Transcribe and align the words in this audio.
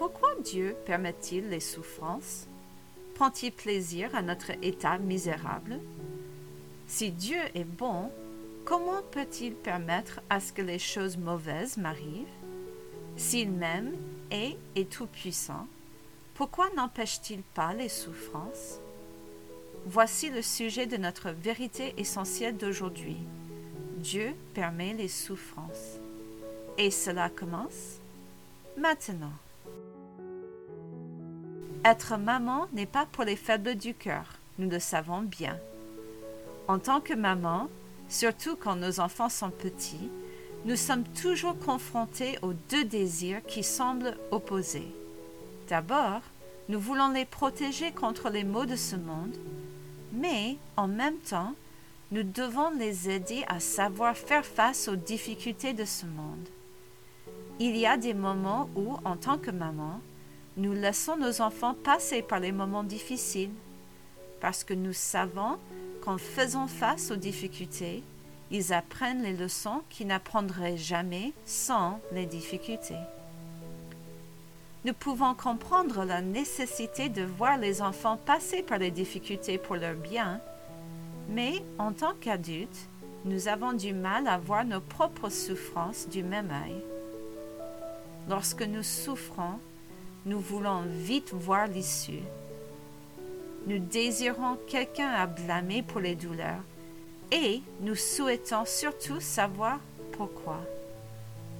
Pourquoi 0.00 0.34
Dieu 0.42 0.74
permet-il 0.86 1.50
les 1.50 1.60
souffrances? 1.60 2.46
Prend-il 3.16 3.52
plaisir 3.52 4.14
à 4.14 4.22
notre 4.22 4.52
état 4.62 4.96
misérable? 4.96 5.78
Si 6.86 7.10
Dieu 7.10 7.36
est 7.54 7.64
bon, 7.64 8.10
comment 8.64 9.02
peut-il 9.10 9.52
permettre 9.52 10.22
à 10.30 10.40
ce 10.40 10.54
que 10.54 10.62
les 10.62 10.78
choses 10.78 11.18
mauvaises 11.18 11.76
m'arrivent? 11.76 12.26
S'il 13.18 13.50
m'aime 13.50 13.92
et 14.30 14.56
est 14.74 14.90
tout-puissant, 14.90 15.66
pourquoi 16.32 16.70
n'empêche-t-il 16.74 17.42
pas 17.42 17.74
les 17.74 17.90
souffrances? 17.90 18.80
Voici 19.84 20.30
le 20.30 20.40
sujet 20.40 20.86
de 20.86 20.96
notre 20.96 21.28
vérité 21.28 21.92
essentielle 21.98 22.56
d'aujourd'hui. 22.56 23.18
Dieu 23.98 24.32
permet 24.54 24.94
les 24.94 25.08
souffrances. 25.08 25.98
Et 26.78 26.90
cela 26.90 27.28
commence 27.28 27.98
maintenant. 28.78 29.32
Être 31.82 32.18
maman 32.18 32.66
n'est 32.74 32.84
pas 32.84 33.06
pour 33.06 33.24
les 33.24 33.36
faibles 33.36 33.74
du 33.74 33.94
cœur, 33.94 34.24
nous 34.58 34.68
le 34.68 34.78
savons 34.78 35.22
bien. 35.22 35.58
En 36.68 36.78
tant 36.78 37.00
que 37.00 37.14
maman, 37.14 37.68
surtout 38.10 38.54
quand 38.54 38.76
nos 38.76 39.00
enfants 39.00 39.30
sont 39.30 39.48
petits, 39.48 40.10
nous 40.66 40.76
sommes 40.76 41.04
toujours 41.04 41.58
confrontés 41.58 42.38
aux 42.42 42.52
deux 42.52 42.84
désirs 42.84 43.40
qui 43.46 43.62
semblent 43.62 44.18
opposés. 44.30 44.94
D'abord, 45.68 46.20
nous 46.68 46.78
voulons 46.78 47.08
les 47.08 47.24
protéger 47.24 47.92
contre 47.92 48.28
les 48.28 48.44
maux 48.44 48.66
de 48.66 48.76
ce 48.76 48.96
monde, 48.96 49.38
mais 50.12 50.58
en 50.76 50.86
même 50.86 51.16
temps, 51.18 51.54
nous 52.12 52.24
devons 52.24 52.70
les 52.78 53.08
aider 53.08 53.42
à 53.48 53.58
savoir 53.58 54.18
faire 54.18 54.44
face 54.44 54.86
aux 54.86 54.96
difficultés 54.96 55.72
de 55.72 55.86
ce 55.86 56.04
monde. 56.04 56.46
Il 57.58 57.74
y 57.74 57.86
a 57.86 57.96
des 57.96 58.14
moments 58.14 58.68
où, 58.76 58.98
en 59.06 59.16
tant 59.16 59.38
que 59.38 59.50
maman, 59.50 60.00
nous 60.56 60.72
laissons 60.72 61.16
nos 61.16 61.40
enfants 61.40 61.74
passer 61.74 62.22
par 62.22 62.40
les 62.40 62.52
moments 62.52 62.84
difficiles, 62.84 63.52
parce 64.40 64.64
que 64.64 64.74
nous 64.74 64.92
savons 64.92 65.58
qu'en 66.02 66.18
faisant 66.18 66.66
face 66.66 67.10
aux 67.10 67.16
difficultés, 67.16 68.02
ils 68.50 68.72
apprennent 68.72 69.22
les 69.22 69.36
leçons 69.36 69.82
qu'ils 69.90 70.08
n'apprendraient 70.08 70.76
jamais 70.76 71.32
sans 71.44 72.00
les 72.12 72.26
difficultés. 72.26 72.98
Nous 74.84 74.94
pouvons 74.94 75.34
comprendre 75.34 76.04
la 76.04 76.22
nécessité 76.22 77.08
de 77.10 77.22
voir 77.22 77.58
les 77.58 77.82
enfants 77.82 78.16
passer 78.16 78.62
par 78.62 78.78
les 78.78 78.90
difficultés 78.90 79.58
pour 79.58 79.76
leur 79.76 79.94
bien, 79.94 80.40
mais 81.28 81.62
en 81.78 81.92
tant 81.92 82.14
qu'adultes, 82.20 82.88
nous 83.26 83.48
avons 83.48 83.74
du 83.74 83.92
mal 83.92 84.26
à 84.26 84.38
voir 84.38 84.64
nos 84.64 84.80
propres 84.80 85.28
souffrances 85.28 86.08
du 86.08 86.22
même 86.22 86.50
œil. 86.50 86.82
Lorsque 88.28 88.62
nous 88.62 88.82
souffrons, 88.82 89.60
nous 90.26 90.40
voulons 90.40 90.82
vite 90.86 91.32
voir 91.32 91.66
l'issue. 91.66 92.22
Nous 93.66 93.78
désirons 93.78 94.58
quelqu'un 94.66 95.08
à 95.08 95.26
blâmer 95.26 95.82
pour 95.82 96.00
les 96.00 96.14
douleurs 96.14 96.62
et 97.32 97.62
nous 97.80 97.94
souhaitons 97.94 98.64
surtout 98.64 99.20
savoir 99.20 99.78
pourquoi. 100.12 100.60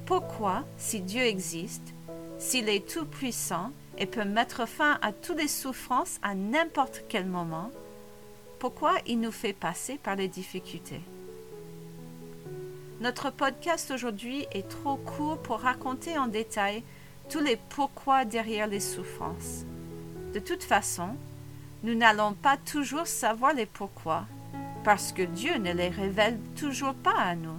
Pourquoi, 0.06 0.64
si 0.76 1.00
Dieu 1.00 1.22
existe, 1.22 1.94
s'il 2.38 2.68
est 2.68 2.88
tout-puissant 2.88 3.70
et 3.96 4.06
peut 4.06 4.24
mettre 4.24 4.66
fin 4.66 4.98
à 5.02 5.12
toutes 5.12 5.38
les 5.38 5.48
souffrances 5.48 6.18
à 6.22 6.34
n'importe 6.34 7.04
quel 7.08 7.26
moment, 7.26 7.70
pourquoi 8.58 8.94
il 9.06 9.20
nous 9.20 9.32
fait 9.32 9.52
passer 9.52 9.98
par 9.98 10.16
les 10.16 10.28
difficultés? 10.28 11.00
Notre 13.00 13.30
podcast 13.30 13.90
aujourd'hui 13.90 14.46
est 14.52 14.68
trop 14.68 14.96
court 14.96 15.38
pour 15.38 15.60
raconter 15.60 16.18
en 16.18 16.26
détail 16.26 16.82
tous 17.30 17.40
les 17.40 17.56
pourquoi 17.56 18.24
derrière 18.24 18.66
les 18.66 18.80
souffrances. 18.80 19.64
De 20.34 20.40
toute 20.40 20.64
façon, 20.64 21.10
nous 21.84 21.94
n'allons 21.94 22.34
pas 22.34 22.56
toujours 22.56 23.06
savoir 23.06 23.54
les 23.54 23.66
pourquoi, 23.66 24.24
parce 24.82 25.12
que 25.12 25.22
Dieu 25.22 25.56
ne 25.58 25.72
les 25.72 25.88
révèle 25.90 26.38
toujours 26.56 26.94
pas 26.94 27.16
à 27.16 27.36
nous. 27.36 27.58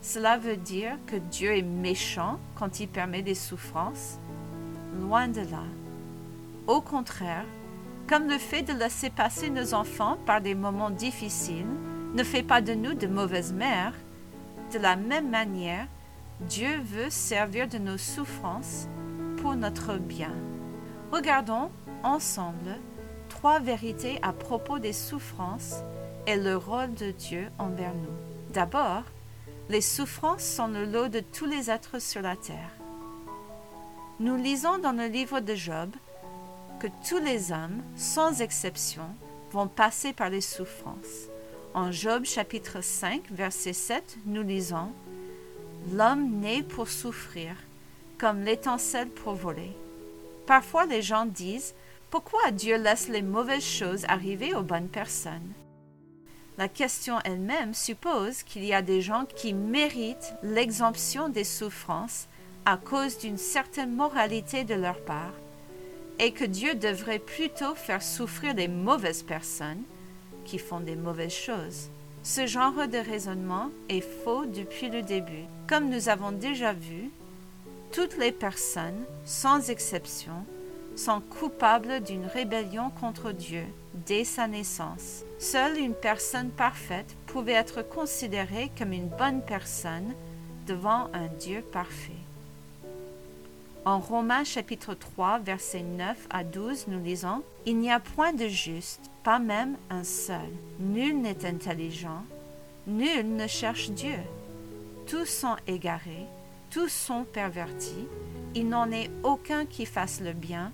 Cela 0.00 0.38
veut 0.38 0.56
dire 0.56 0.96
que 1.06 1.16
Dieu 1.16 1.54
est 1.54 1.62
méchant 1.62 2.40
quand 2.56 2.80
il 2.80 2.88
permet 2.88 3.22
des 3.22 3.34
souffrances 3.34 4.18
Loin 4.98 5.28
de 5.28 5.40
là. 5.40 5.64
Au 6.66 6.80
contraire, 6.80 7.44
comme 8.08 8.26
le 8.26 8.38
fait 8.38 8.62
de 8.62 8.72
laisser 8.72 9.10
passer 9.10 9.50
nos 9.50 9.74
enfants 9.74 10.18
par 10.26 10.40
des 10.40 10.54
moments 10.54 10.90
difficiles 10.90 11.66
ne 12.14 12.24
fait 12.24 12.42
pas 12.42 12.60
de 12.60 12.72
nous 12.74 12.94
de 12.94 13.06
mauvaises 13.06 13.52
mères, 13.52 13.94
de 14.72 14.78
la 14.78 14.96
même 14.96 15.28
manière, 15.28 15.86
Dieu 16.40 16.80
veut 16.82 17.10
servir 17.10 17.68
de 17.68 17.78
nos 17.78 17.98
souffrances 17.98 18.88
pour 19.40 19.54
notre 19.54 19.96
bien. 19.96 20.34
Regardons 21.12 21.70
ensemble 22.02 22.76
trois 23.28 23.58
vérités 23.58 24.18
à 24.22 24.32
propos 24.32 24.78
des 24.78 24.92
souffrances 24.92 25.76
et 26.26 26.36
le 26.36 26.56
rôle 26.56 26.94
de 26.94 27.10
Dieu 27.10 27.48
envers 27.58 27.94
nous. 27.94 28.52
D'abord, 28.52 29.04
les 29.68 29.80
souffrances 29.80 30.44
sont 30.44 30.68
le 30.68 30.84
lot 30.84 31.08
de 31.08 31.20
tous 31.20 31.46
les 31.46 31.70
êtres 31.70 32.00
sur 32.00 32.22
la 32.22 32.36
terre. 32.36 32.70
Nous 34.18 34.36
lisons 34.36 34.78
dans 34.78 34.92
le 34.92 35.06
livre 35.06 35.40
de 35.40 35.54
Job 35.54 35.90
que 36.80 36.88
tous 37.08 37.18
les 37.18 37.52
hommes, 37.52 37.82
sans 37.96 38.42
exception, 38.42 39.08
vont 39.52 39.68
passer 39.68 40.12
par 40.12 40.28
les 40.28 40.40
souffrances. 40.40 41.28
En 41.72 41.92
Job 41.92 42.24
chapitre 42.24 42.82
5, 42.82 43.30
verset 43.30 43.72
7, 43.72 44.18
nous 44.26 44.42
lisons 44.42 44.92
L'homme 45.92 46.40
naît 46.40 46.62
pour 46.62 46.88
souffrir, 46.88 47.54
comme 48.20 48.42
l'étincelle 48.44 49.08
pour 49.08 49.32
voler. 49.32 49.72
Parfois 50.46 50.84
les 50.84 51.00
gens 51.00 51.24
disent 51.24 51.74
Pourquoi 52.10 52.50
Dieu 52.50 52.76
laisse 52.76 53.08
les 53.08 53.22
mauvaises 53.22 53.64
choses 53.64 54.04
arriver 54.08 54.54
aux 54.54 54.62
bonnes 54.62 54.88
personnes? 54.88 55.52
La 56.58 56.68
question 56.68 57.18
elle-même 57.24 57.72
suppose 57.72 58.42
qu'il 58.42 58.64
y 58.66 58.74
a 58.74 58.82
des 58.82 59.00
gens 59.00 59.24
qui 59.24 59.54
méritent 59.54 60.34
l'exemption 60.42 61.30
des 61.30 61.44
souffrances 61.44 62.28
à 62.66 62.76
cause 62.76 63.16
d'une 63.16 63.38
certaine 63.38 63.96
moralité 63.96 64.64
de 64.64 64.74
leur 64.74 65.00
part, 65.00 65.32
et 66.18 66.32
que 66.32 66.44
Dieu 66.44 66.74
devrait 66.74 67.18
plutôt 67.18 67.74
faire 67.74 68.02
souffrir 68.02 68.52
les 68.52 68.68
mauvaises 68.68 69.22
personnes 69.22 69.82
qui 70.44 70.58
font 70.58 70.80
des 70.80 70.96
mauvaises 70.96 71.32
choses. 71.32 71.88
Ce 72.22 72.46
genre 72.46 72.86
de 72.86 72.98
raisonnement 72.98 73.70
est 73.88 74.02
faux 74.02 74.44
depuis 74.44 74.90
le 74.90 75.00
début. 75.00 75.46
Comme 75.66 75.88
nous 75.88 76.10
avons 76.10 76.32
déjà 76.32 76.74
vu, 76.74 77.10
toutes 77.92 78.16
les 78.18 78.32
personnes, 78.32 79.04
sans 79.24 79.70
exception, 79.70 80.44
sont 80.96 81.20
coupables 81.20 82.00
d'une 82.02 82.26
rébellion 82.26 82.90
contre 83.00 83.32
Dieu 83.32 83.64
dès 84.06 84.24
sa 84.24 84.46
naissance. 84.46 85.24
Seule 85.38 85.78
une 85.78 85.94
personne 85.94 86.50
parfaite 86.50 87.16
pouvait 87.26 87.52
être 87.52 87.82
considérée 87.82 88.70
comme 88.78 88.92
une 88.92 89.08
bonne 89.08 89.42
personne 89.42 90.14
devant 90.66 91.08
un 91.14 91.26
Dieu 91.38 91.62
parfait. 91.62 92.12
En 93.84 93.98
Romains 93.98 94.44
chapitre 94.44 94.94
3, 94.94 95.38
versets 95.38 95.82
9 95.82 96.26
à 96.28 96.44
12, 96.44 96.86
nous 96.88 97.02
lisons 97.02 97.42
Il 97.64 97.78
n'y 97.78 97.90
a 97.90 97.98
point 97.98 98.34
de 98.34 98.46
juste, 98.46 99.00
pas 99.24 99.38
même 99.38 99.76
un 99.88 100.04
seul. 100.04 100.50
Nul 100.78 101.20
n'est 101.20 101.46
intelligent, 101.46 102.22
nul 102.86 103.36
ne 103.36 103.46
cherche 103.46 103.90
Dieu. 103.90 104.18
Tous 105.06 105.24
sont 105.24 105.56
égarés, 105.66 106.26
tous 106.70 106.88
sont 106.88 107.24
pervertis, 107.24 108.06
il 108.54 108.68
n'en 108.68 108.90
est 108.90 109.10
aucun 109.24 109.66
qui 109.66 109.86
fasse 109.86 110.20
le 110.20 110.32
bien, 110.32 110.72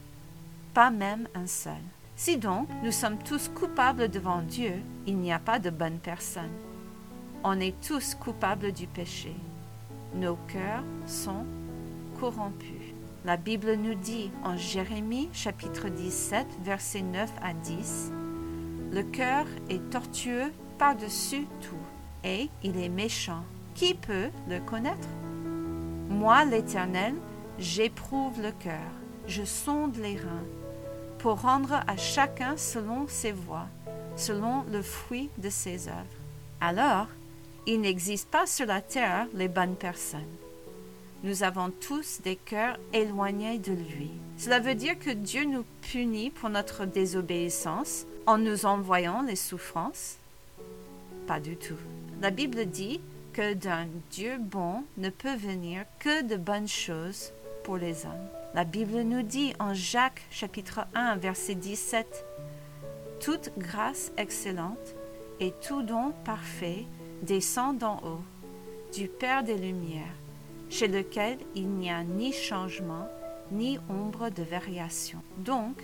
pas 0.75 0.91
même 0.91 1.27
un 1.35 1.47
seul. 1.47 1.73
Si 2.17 2.37
donc 2.37 2.69
nous 2.83 2.93
sommes 2.93 3.19
tous 3.19 3.49
coupables 3.49 4.09
devant 4.09 4.43
Dieu, 4.43 4.75
il 5.07 5.17
n'y 5.17 5.33
a 5.33 5.39
pas 5.39 5.59
de 5.59 5.71
bonne 5.71 5.99
personne. 5.99 6.53
On 7.45 7.61
est 7.61 7.75
tous 7.87 8.15
coupables 8.15 8.73
du 8.73 8.87
péché. 8.87 9.35
Nos 10.15 10.37
cœurs 10.49 10.85
sont 11.07 11.45
corrompus. 12.21 12.95
La 13.25 13.37
Bible 13.37 13.75
nous 13.75 13.95
dit 13.95 14.31
en 14.45 14.57
Jérémie 14.57 15.29
chapitre 15.33 15.89
17 15.89 16.47
versets 16.63 17.03
9 17.03 17.31
à 17.43 17.53
10, 17.55 18.13
Le 18.93 19.03
cœur 19.03 19.47
est 19.69 19.91
tortueux 19.91 20.53
par-dessus 20.79 21.47
tout, 21.61 21.75
et 22.25 22.49
il 22.63 22.79
est 22.79 22.89
méchant. 22.89 23.45
Qui 23.75 23.95
peut 23.95 24.31
le 24.49 24.61
connaître? 24.61 25.09
Moi, 26.09 26.45
l'Éternel, 26.45 27.15
j'éprouve 27.59 28.41
le 28.41 28.53
cœur, 28.53 28.91
je 29.27 29.45
sonde 29.45 29.97
les 29.97 30.17
reins 30.17 30.45
pour 31.19 31.41
rendre 31.41 31.81
à 31.87 31.97
chacun 31.97 32.57
selon 32.57 33.09
ses 33.09 33.33
voies, 33.33 33.67
selon 34.15 34.65
le 34.71 34.83
fruit 34.83 35.31
de 35.39 35.51
ses 35.51 35.89
œuvres. 35.89 36.07
Alors, 36.61 37.09
il 37.67 37.81
n'existe 37.81 38.31
pas 38.31 38.47
sur 38.47 38.67
la 38.67 38.81
terre 38.81 39.27
les 39.35 39.49
bonnes 39.49 39.75
personnes. 39.75 40.21
Nous 41.25 41.43
avons 41.43 41.71
tous 41.71 42.21
des 42.23 42.37
cœurs 42.37 42.79
éloignés 42.93 43.59
de 43.59 43.73
lui. 43.73 44.13
Cela 44.37 44.61
veut 44.61 44.77
dire 44.77 44.99
que 44.99 45.11
Dieu 45.11 45.45
nous 45.45 45.65
punit 45.91 46.31
pour 46.31 46.51
notre 46.51 46.85
désobéissance 46.85 48.07
en 48.27 48.39
nous 48.39 48.65
envoyant 48.65 49.23
les 49.23 49.35
souffrances? 49.35 50.19
Pas 51.27 51.41
du 51.41 51.57
tout. 51.57 51.79
La 52.21 52.31
Bible 52.31 52.67
dit 52.67 53.01
que 53.37 53.53
d'un 53.53 53.87
Dieu 54.11 54.39
bon 54.39 54.83
ne 54.97 55.11
peut 55.11 55.37
venir 55.37 55.85
que 55.99 56.23
de 56.23 56.37
bonnes 56.37 56.69
choses 56.69 57.35
pour 57.65 57.77
les 57.77 58.07
hommes. 58.07 58.29
La 58.55 58.65
Bible 58.65 59.03
nous 59.03 59.21
dit 59.21 59.53
en 59.59 59.75
Jacques 59.75 60.23
chapitre 60.31 60.87
1 60.95 61.17
verset 61.17 61.55
17, 61.55 62.25
Toute 63.21 63.51
grâce 63.59 64.11
excellente 64.17 64.95
et 65.39 65.53
tout 65.61 65.83
don 65.83 66.15
parfait 66.25 66.87
descend 67.21 67.77
d'en 67.77 67.99
haut, 67.99 68.23
du 68.95 69.07
Père 69.07 69.43
des 69.43 69.59
Lumières, 69.59 70.17
chez 70.71 70.89
lequel 70.89 71.37
il 71.55 71.69
n'y 71.69 71.91
a 71.91 72.05
ni 72.05 72.33
changement, 72.33 73.07
ni 73.53 73.79
ombre 73.91 74.31
de 74.31 74.45
variation. 74.45 75.19
Donc, 75.37 75.77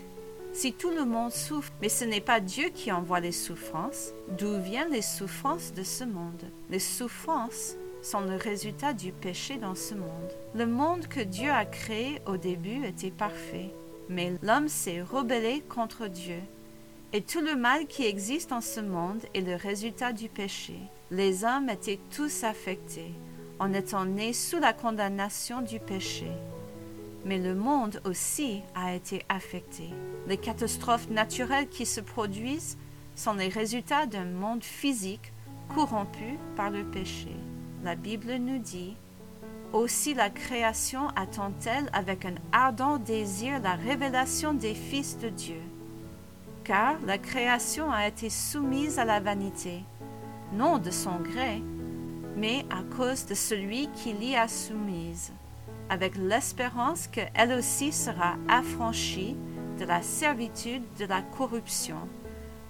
si 0.52 0.72
tout 0.72 0.90
le 0.90 1.04
monde 1.04 1.32
souffre, 1.32 1.72
mais 1.80 1.88
ce 1.88 2.04
n'est 2.04 2.20
pas 2.20 2.40
Dieu 2.40 2.68
qui 2.74 2.92
envoie 2.92 3.20
les 3.20 3.32
souffrances, 3.32 4.12
d'où 4.38 4.60
viennent 4.60 4.92
les 4.92 5.02
souffrances 5.02 5.72
de 5.72 5.82
ce 5.82 6.04
monde? 6.04 6.44
Les 6.70 6.78
souffrances 6.78 7.76
sont 8.02 8.20
le 8.20 8.36
résultat 8.36 8.92
du 8.92 9.12
péché 9.12 9.56
dans 9.56 9.74
ce 9.74 9.94
monde. 9.94 10.36
Le 10.54 10.66
monde 10.66 11.06
que 11.06 11.20
Dieu 11.20 11.50
a 11.50 11.64
créé 11.64 12.20
au 12.26 12.36
début 12.36 12.84
était 12.84 13.10
parfait, 13.10 13.70
mais 14.08 14.34
l'homme 14.42 14.68
s'est 14.68 15.02
rebellé 15.02 15.62
contre 15.68 16.08
Dieu. 16.08 16.40
Et 17.14 17.22
tout 17.22 17.40
le 17.40 17.56
mal 17.56 17.86
qui 17.86 18.04
existe 18.04 18.50
dans 18.50 18.60
ce 18.60 18.80
monde 18.80 19.22
est 19.34 19.40
le 19.40 19.56
résultat 19.56 20.12
du 20.12 20.28
péché. 20.28 20.76
Les 21.10 21.44
hommes 21.44 21.68
étaient 21.68 22.00
tous 22.14 22.44
affectés 22.44 23.14
en 23.58 23.72
étant 23.72 24.04
nés 24.04 24.32
sous 24.32 24.58
la 24.58 24.72
condamnation 24.72 25.62
du 25.62 25.78
péché 25.78 26.26
mais 27.24 27.38
le 27.38 27.54
monde 27.54 28.00
aussi 28.04 28.62
a 28.74 28.94
été 28.94 29.24
affecté. 29.28 29.90
Les 30.26 30.36
catastrophes 30.36 31.08
naturelles 31.08 31.68
qui 31.68 31.86
se 31.86 32.00
produisent 32.00 32.76
sont 33.14 33.34
les 33.34 33.48
résultats 33.48 34.06
d'un 34.06 34.24
monde 34.24 34.64
physique 34.64 35.32
corrompu 35.74 36.38
par 36.56 36.70
le 36.70 36.84
péché. 36.84 37.34
La 37.84 37.94
Bible 37.94 38.34
nous 38.36 38.58
dit 38.58 38.96
aussi 39.72 40.12
la 40.12 40.28
création 40.28 41.08
attend-elle 41.16 41.88
avec 41.92 42.26
un 42.26 42.34
ardent 42.52 42.98
désir 42.98 43.60
la 43.62 43.74
révélation 43.74 44.52
des 44.52 44.74
fils 44.74 45.18
de 45.18 45.28
Dieu. 45.28 45.60
Car 46.64 46.96
la 47.06 47.18
création 47.18 47.90
a 47.90 48.06
été 48.06 48.28
soumise 48.28 48.98
à 48.98 49.04
la 49.04 49.18
vanité, 49.18 49.82
non 50.52 50.78
de 50.78 50.90
son 50.90 51.16
gré, 51.16 51.62
mais 52.36 52.64
à 52.70 52.82
cause 52.96 53.26
de 53.26 53.34
celui 53.34 53.88
qui 53.94 54.12
l'y 54.12 54.36
a 54.36 54.46
soumise 54.46 55.32
avec 55.92 56.16
l'espérance 56.16 57.06
qu'elle 57.06 57.52
aussi 57.52 57.92
sera 57.92 58.36
affranchie 58.48 59.36
de 59.78 59.84
la 59.84 60.00
servitude 60.00 60.82
de 60.98 61.04
la 61.04 61.20
corruption, 61.20 62.08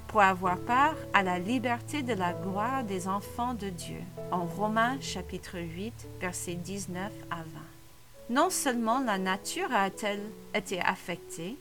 pour 0.09 0.23
avoir 0.23 0.59
part 0.59 0.97
à 1.15 1.23
la 1.23 1.39
liberté 1.39 2.03
de 2.03 2.15
la 2.15 2.33
gloire 2.33 2.83
des 2.83 3.07
enfants 3.07 3.55
de 3.55 3.69
Dieu. 3.69 4.01
En 4.33 4.45
Romains 4.45 5.01
chapitre 5.01 5.61
8, 5.61 5.95
versets 6.21 6.57
19 6.57 7.13
à 7.31 7.37
20. 7.37 7.45
Non 8.31 8.51
seulement 8.51 8.99
la 8.99 9.19
nature 9.19 9.73
a-t-elle 9.73 10.23
été 10.53 10.81
affectée, 10.81 11.57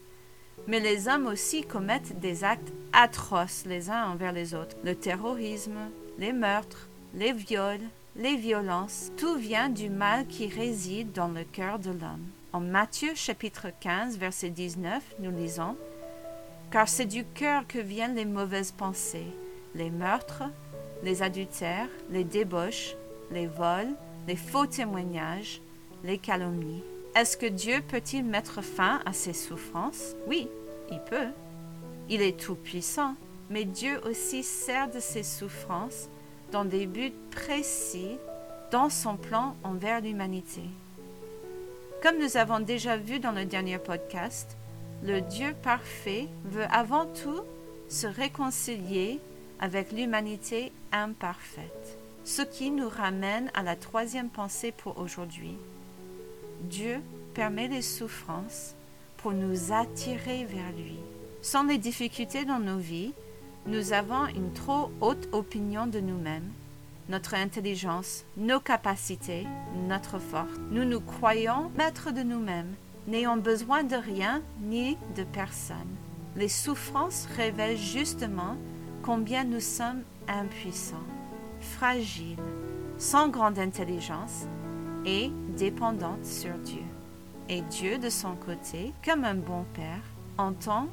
mais 0.65 0.79
les 0.79 1.07
hommes 1.07 1.27
aussi 1.27 1.61
commettent 1.61 2.19
des 2.19 2.43
actes 2.43 2.73
atroces 2.91 3.65
les 3.67 3.91
uns 3.91 4.09
envers 4.09 4.31
les 4.31 4.55
autres. 4.55 4.77
Le 4.83 4.95
terrorisme, 4.95 5.77
les 6.17 6.33
meurtres, 6.33 6.87
les 7.13 7.33
viols, 7.33 7.87
les 8.15 8.35
violences, 8.35 9.11
tout 9.17 9.35
vient 9.35 9.69
du 9.69 9.89
mal 9.89 10.27
qui 10.27 10.47
réside 10.47 11.13
dans 11.13 11.29
le 11.29 11.43
cœur 11.43 11.79
de 11.79 11.91
l'homme. 11.91 12.27
En 12.51 12.59
Matthieu 12.59 13.11
chapitre 13.15 13.67
15, 13.79 14.17
verset 14.17 14.49
19, 14.49 15.01
nous 15.19 15.31
lisons 15.31 15.77
Car 16.71 16.89
c'est 16.89 17.05
du 17.05 17.23
cœur 17.23 17.65
que 17.67 17.79
viennent 17.79 18.15
les 18.15 18.25
mauvaises 18.25 18.73
pensées, 18.73 19.27
les 19.75 19.89
meurtres, 19.89 20.43
les 21.03 21.23
adultères, 21.23 21.87
les 22.09 22.25
débauches, 22.25 22.95
les 23.31 23.47
vols, 23.47 23.95
les 24.27 24.35
faux 24.35 24.65
témoignages, 24.65 25.61
les 26.03 26.17
calomnies. 26.17 26.83
Est-ce 27.15 27.37
que 27.37 27.45
Dieu 27.45 27.81
peut-il 27.87 28.25
mettre 28.25 28.61
fin 28.61 28.99
à 29.05 29.13
ces 29.13 29.33
souffrances? 29.33 30.15
Oui, 30.27 30.49
il 30.91 30.99
peut. 31.09 31.29
Il 32.09 32.21
est 32.21 32.37
tout-puissant, 32.37 33.15
mais 33.49 33.63
Dieu 33.63 34.01
aussi 34.05 34.43
sert 34.43 34.89
de 34.89 34.99
ces 34.99 35.23
souffrances 35.23 36.09
dans 36.51 36.65
des 36.65 36.85
buts 36.85 37.13
précis 37.31 38.17
dans 38.71 38.89
son 38.89 39.17
plan 39.17 39.55
envers 39.63 40.01
l'humanité. 40.01 40.61
Comme 42.01 42.19
nous 42.19 42.37
avons 42.37 42.59
déjà 42.59 42.97
vu 42.97 43.19
dans 43.19 43.31
le 43.31 43.45
dernier 43.45 43.77
podcast, 43.77 44.57
le 45.03 45.21
Dieu 45.21 45.53
parfait 45.63 46.27
veut 46.45 46.65
avant 46.71 47.05
tout 47.05 47.41
se 47.89 48.07
réconcilier 48.07 49.19
avec 49.59 49.91
l'humanité 49.91 50.71
imparfaite. 50.91 51.97
Ce 52.23 52.41
qui 52.41 52.71
nous 52.71 52.89
ramène 52.89 53.51
à 53.53 53.63
la 53.63 53.75
troisième 53.75 54.29
pensée 54.29 54.71
pour 54.71 54.97
aujourd'hui. 54.99 55.57
Dieu 56.61 56.99
permet 57.33 57.67
les 57.67 57.81
souffrances 57.81 58.75
pour 59.17 59.31
nous 59.31 59.71
attirer 59.71 60.45
vers 60.45 60.71
lui. 60.77 60.97
Sans 61.41 61.63
les 61.63 61.77
difficultés 61.77 62.45
dans 62.45 62.59
nos 62.59 62.77
vies, 62.77 63.13
nous 63.65 63.93
avons 63.93 64.25
une 64.27 64.53
trop 64.53 64.91
haute 65.01 65.29
opinion 65.31 65.85
de 65.85 65.99
nous-mêmes, 65.99 66.49
notre 67.09 67.35
intelligence, 67.35 68.23
nos 68.37 68.59
capacités, 68.59 69.45
notre 69.87 70.17
force. 70.17 70.49
Nous 70.71 70.85
nous 70.85 71.01
croyons 71.01 71.71
maîtres 71.77 72.11
de 72.11 72.23
nous-mêmes, 72.23 72.73
n'ayant 73.07 73.37
besoin 73.37 73.83
de 73.83 73.95
rien 73.95 74.41
ni 74.61 74.97
de 75.15 75.23
personne. 75.23 75.77
Les 76.35 76.47
souffrances 76.47 77.27
révèlent 77.35 77.77
justement 77.77 78.55
combien 79.03 79.43
nous 79.43 79.59
sommes 79.59 80.03
impuissants, 80.27 81.07
fragiles, 81.59 82.37
sans 82.97 83.27
grande 83.27 83.59
intelligence 83.59 84.45
et 85.05 85.31
dépendants 85.57 86.19
sur 86.23 86.53
Dieu. 86.59 86.83
Et 87.49 87.61
Dieu, 87.63 87.97
de 87.97 88.09
son 88.09 88.35
côté, 88.35 88.93
comme 89.03 89.25
un 89.25 89.35
bon 89.35 89.65
Père, 89.73 90.03
entend 90.37 90.87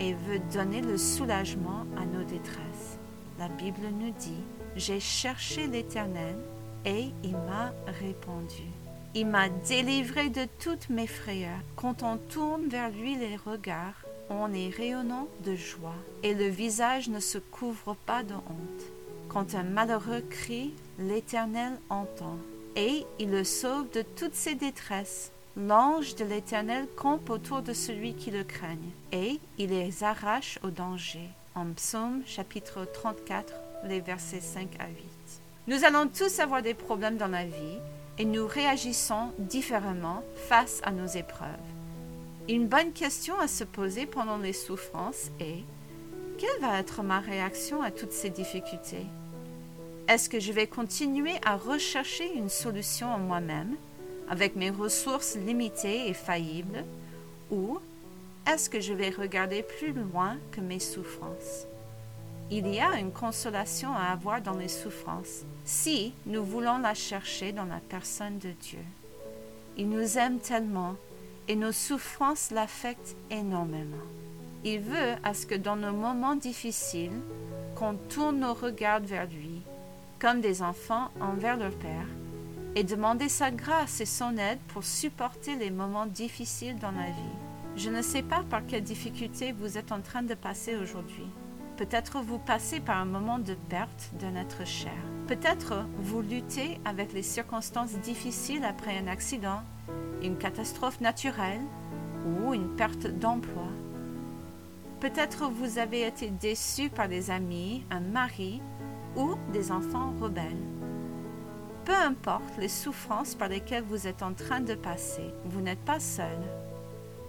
et 0.00 0.14
veut 0.14 0.40
donner 0.52 0.80
le 0.80 0.96
soulagement 0.96 1.86
à 1.96 2.04
nos 2.04 2.24
détresses. 2.24 2.98
La 3.38 3.48
Bible 3.48 3.88
nous 3.98 4.12
dit, 4.18 4.42
J'ai 4.76 5.00
cherché 5.00 5.66
l'Éternel 5.66 6.36
et 6.84 7.10
il 7.22 7.32
m'a 7.32 7.72
répondu. 8.00 8.62
Il 9.14 9.26
m'a 9.26 9.48
délivré 9.48 10.30
de 10.30 10.46
toutes 10.58 10.88
mes 10.88 11.06
frayeurs. 11.06 11.60
Quand 11.76 12.02
on 12.02 12.16
tourne 12.16 12.68
vers 12.68 12.90
lui 12.90 13.16
les 13.16 13.36
regards, 13.36 14.00
on 14.30 14.52
est 14.54 14.70
rayonnant 14.70 15.28
de 15.44 15.54
joie 15.54 15.94
et 16.22 16.34
le 16.34 16.46
visage 16.46 17.08
ne 17.08 17.20
se 17.20 17.38
couvre 17.38 17.94
pas 18.06 18.22
de 18.22 18.34
honte. 18.34 18.84
Quand 19.28 19.54
un 19.54 19.62
malheureux 19.64 20.22
crie, 20.30 20.72
l'Éternel 20.98 21.72
entend 21.90 22.38
et 22.76 23.04
il 23.18 23.30
le 23.30 23.44
sauve 23.44 23.90
de 23.92 24.02
toutes 24.02 24.34
ses 24.34 24.54
détresses. 24.54 25.32
L'ange 25.54 26.14
de 26.14 26.24
l'Éternel 26.24 26.86
campe 26.96 27.28
autour 27.28 27.60
de 27.60 27.74
celui 27.74 28.14
qui 28.14 28.30
le 28.30 28.42
craigne, 28.42 28.90
et 29.12 29.38
il 29.58 29.68
les 29.68 30.02
arrache 30.02 30.58
au 30.62 30.70
danger. 30.70 31.28
En 31.54 31.66
Psaume 31.74 32.22
chapitre 32.24 32.86
34, 32.90 33.52
les 33.84 34.00
versets 34.00 34.40
5 34.40 34.68
à 34.78 34.88
8. 34.88 34.96
Nous 35.68 35.84
allons 35.84 36.08
tous 36.08 36.38
avoir 36.38 36.62
des 36.62 36.72
problèmes 36.72 37.18
dans 37.18 37.28
la 37.28 37.44
vie, 37.44 37.78
et 38.18 38.24
nous 38.24 38.46
réagissons 38.46 39.30
différemment 39.38 40.22
face 40.48 40.80
à 40.84 40.90
nos 40.90 41.06
épreuves. 41.06 41.48
Une 42.48 42.66
bonne 42.66 42.92
question 42.92 43.38
à 43.38 43.46
se 43.46 43.64
poser 43.64 44.06
pendant 44.06 44.38
les 44.38 44.54
souffrances 44.54 45.30
est 45.38 45.64
quelle 46.38 46.60
va 46.62 46.78
être 46.78 47.02
ma 47.02 47.20
réaction 47.20 47.82
à 47.82 47.90
toutes 47.90 48.12
ces 48.12 48.30
difficultés? 48.30 49.06
Est-ce 50.08 50.30
que 50.30 50.40
je 50.40 50.52
vais 50.52 50.66
continuer 50.66 51.34
à 51.44 51.56
rechercher 51.56 52.32
une 52.34 52.48
solution 52.48 53.12
en 53.12 53.18
moi-même? 53.18 53.76
Avec 54.32 54.56
mes 54.56 54.70
ressources 54.70 55.36
limitées 55.36 56.08
et 56.08 56.14
faillibles, 56.14 56.86
ou 57.50 57.78
est-ce 58.48 58.70
que 58.70 58.80
je 58.80 58.94
vais 58.94 59.10
regarder 59.10 59.62
plus 59.62 59.92
loin 59.92 60.38
que 60.52 60.62
mes 60.62 60.78
souffrances? 60.78 61.66
Il 62.50 62.66
y 62.66 62.80
a 62.80 62.98
une 62.98 63.12
consolation 63.12 63.92
à 63.92 64.04
avoir 64.04 64.40
dans 64.40 64.56
les 64.56 64.68
souffrances 64.68 65.42
si 65.66 66.14
nous 66.24 66.42
voulons 66.42 66.78
la 66.78 66.94
chercher 66.94 67.52
dans 67.52 67.66
la 67.66 67.80
personne 67.90 68.38
de 68.38 68.52
Dieu. 68.52 68.78
Il 69.76 69.90
nous 69.90 70.16
aime 70.16 70.38
tellement 70.38 70.94
et 71.46 71.54
nos 71.54 71.72
souffrances 71.72 72.50
l'affectent 72.52 73.14
énormément. 73.30 74.08
Il 74.64 74.80
veut 74.80 75.14
à 75.24 75.34
ce 75.34 75.44
que 75.44 75.56
dans 75.56 75.76
nos 75.76 75.92
moments 75.92 76.36
difficiles, 76.36 77.20
qu'on 77.76 77.96
tourne 78.08 78.40
nos 78.40 78.54
regards 78.54 79.00
vers 79.00 79.26
lui, 79.26 79.60
comme 80.18 80.40
des 80.40 80.62
enfants 80.62 81.10
envers 81.20 81.58
leur 81.58 81.72
Père, 81.72 82.06
et 82.74 82.84
demander 82.84 83.28
sa 83.28 83.50
grâce 83.50 84.00
et 84.00 84.06
son 84.06 84.36
aide 84.36 84.58
pour 84.68 84.84
supporter 84.84 85.56
les 85.56 85.70
moments 85.70 86.06
difficiles 86.06 86.78
dans 86.78 86.90
la 86.90 87.06
vie. 87.06 87.36
Je 87.76 87.90
ne 87.90 88.02
sais 88.02 88.22
pas 88.22 88.42
par 88.50 88.66
quelles 88.66 88.82
difficultés 88.82 89.52
vous 89.52 89.78
êtes 89.78 89.92
en 89.92 90.00
train 90.00 90.22
de 90.22 90.34
passer 90.34 90.76
aujourd'hui. 90.76 91.26
Peut-être 91.76 92.20
vous 92.20 92.38
passez 92.38 92.80
par 92.80 92.98
un 92.98 93.06
moment 93.06 93.38
de 93.38 93.54
perte 93.54 94.10
d'un 94.20 94.36
être 94.36 94.66
cher. 94.66 94.92
Peut-être 95.26 95.86
vous 95.98 96.20
luttez 96.20 96.78
avec 96.84 97.12
les 97.12 97.22
circonstances 97.22 97.94
difficiles 97.94 98.64
après 98.64 98.98
un 98.98 99.06
accident, 99.06 99.62
une 100.22 100.36
catastrophe 100.36 101.00
naturelle 101.00 101.62
ou 102.26 102.52
une 102.52 102.76
perte 102.76 103.06
d'emploi. 103.06 103.66
Peut-être 105.00 105.48
vous 105.48 105.78
avez 105.78 106.06
été 106.06 106.28
déçu 106.28 106.88
par 106.90 107.08
des 107.08 107.30
amis, 107.30 107.84
un 107.90 108.00
mari 108.00 108.60
ou 109.16 109.34
des 109.52 109.72
enfants 109.72 110.14
rebelles. 110.20 110.81
Peu 111.84 111.94
importe 111.94 112.58
les 112.58 112.68
souffrances 112.68 113.34
par 113.34 113.48
lesquelles 113.48 113.82
vous 113.82 114.06
êtes 114.06 114.22
en 114.22 114.34
train 114.34 114.60
de 114.60 114.74
passer, 114.74 115.34
vous 115.46 115.60
n'êtes 115.60 115.84
pas 115.84 115.98
seul. 115.98 116.38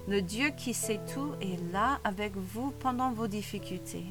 Le 0.08 0.22
Dieu 0.22 0.50
qui 0.56 0.76
sait 0.76 1.00
tout 1.14 1.32
est 1.42 1.60
là 1.72 2.00
avec 2.04 2.36
vous 2.36 2.72
pendant 2.80 3.12
vos 3.12 3.28
difficultés. 3.28 4.06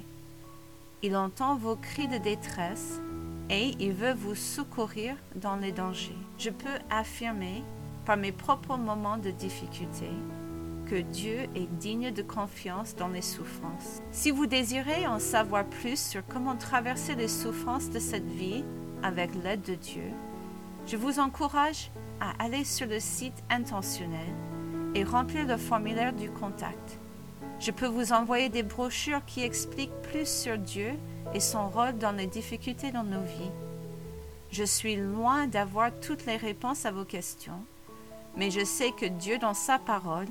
Il 1.03 1.17
entend 1.17 1.55
vos 1.55 1.77
cris 1.77 2.09
de 2.09 2.19
détresse 2.19 3.01
et 3.51 3.75
il 3.79 3.93
veut 3.93 4.15
vous 4.15 4.35
secourir 4.35 5.15
dans 5.37 5.57
les 5.57 5.71
dangers. 5.71 6.17
Je 6.39 6.51
peux 6.51 6.79
affirmer, 6.91 7.63
par 8.05 8.17
mes 8.17 8.33
propres 8.33 8.77
moments 8.77 9.19
de 9.19 9.31
difficulté, 9.31 10.09
que 10.87 10.97
Dieu 10.97 11.49
est 11.55 11.71
digne 11.79 12.11
de 12.11 12.23
confiance 12.23 12.97
dans 12.97 13.09
les 13.09 13.23
souffrances. 13.23 14.01
Si 14.11 14.33
vous 14.33 14.47
désirez 14.47 15.07
en 15.07 15.21
savoir 15.21 15.65
plus 15.67 16.01
sur 16.01 16.27
comment 16.27 16.57
traverser 16.57 17.15
les 17.15 17.29
souffrances 17.29 17.91
de 17.91 18.01
cette 18.01 18.27
vie 18.27 18.65
avec 19.03 19.31
l'aide 19.45 19.63
de 19.63 19.75
Dieu, 19.75 20.11
je 20.87 20.97
vous 20.97 21.19
encourage 21.19 21.91
à 22.21 22.43
aller 22.43 22.65
sur 22.65 22.87
le 22.87 23.01
site 23.01 23.43
intentionnel 23.51 24.29
et 24.95 25.05
remplir 25.05 25.47
le 25.47 25.57
formulaire 25.57 26.13
du 26.13 26.31
contact. 26.31 26.99
Je 27.59 27.71
peux 27.71 27.87
vous 27.87 28.13
envoyer 28.13 28.49
des 28.49 28.63
brochures 28.63 29.25
qui 29.25 29.43
expliquent 29.43 30.03
plus 30.03 30.27
sur 30.27 30.59
Dieu 30.59 30.93
et 31.35 31.41
son 31.41 31.69
rôle 31.69 31.97
dans 31.99 32.13
les 32.13 32.27
difficultés 32.27 32.91
dans 32.91 33.05
nos 33.05 33.23
vies. 33.23 33.51
Je 34.51 34.65
suis 34.65 34.97
loin 34.97 35.47
d'avoir 35.47 35.91
toutes 36.01 36.27
les 36.27 36.37
réponses 36.37 36.85
à 36.85 36.91
vos 36.91 37.05
questions, 37.05 37.65
mais 38.37 38.51
je 38.51 38.65
sais 38.65 38.91
que 38.93 39.07
Dieu 39.07 39.39
dans 39.39 39.55
sa 39.55 39.79
parole 39.79 40.29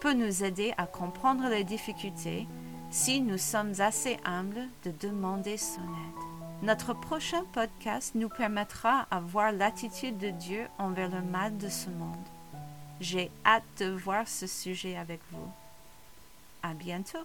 peut 0.00 0.14
nous 0.14 0.42
aider 0.42 0.72
à 0.78 0.86
comprendre 0.86 1.48
les 1.48 1.64
difficultés 1.64 2.48
si 2.90 3.20
nous 3.20 3.38
sommes 3.38 3.74
assez 3.78 4.16
humbles 4.24 4.66
de 4.84 4.92
demander 5.00 5.56
son 5.56 5.82
aide. 5.82 6.29
Notre 6.62 6.92
prochain 6.92 7.44
podcast 7.54 8.14
nous 8.14 8.28
permettra 8.28 9.06
à 9.10 9.18
voir 9.18 9.50
l'attitude 9.50 10.18
de 10.18 10.28
Dieu 10.28 10.66
envers 10.78 11.08
le 11.08 11.22
mal 11.22 11.56
de 11.56 11.70
ce 11.70 11.88
monde. 11.88 12.28
J'ai 13.00 13.30
hâte 13.46 13.64
de 13.78 13.86
voir 13.86 14.28
ce 14.28 14.46
sujet 14.46 14.94
avec 14.98 15.20
vous. 15.32 15.50
À 16.62 16.74
bientôt! 16.74 17.24